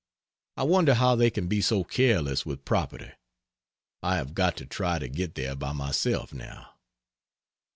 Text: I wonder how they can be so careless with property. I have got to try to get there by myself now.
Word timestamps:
I 0.57 0.63
wonder 0.63 0.95
how 0.95 1.15
they 1.15 1.29
can 1.29 1.45
be 1.45 1.61
so 1.61 1.83
careless 1.83 2.43
with 2.43 2.65
property. 2.65 3.11
I 4.01 4.15
have 4.15 4.33
got 4.33 4.57
to 4.57 4.65
try 4.65 4.97
to 4.97 5.07
get 5.07 5.35
there 5.35 5.53
by 5.53 5.73
myself 5.73 6.33
now. 6.33 6.73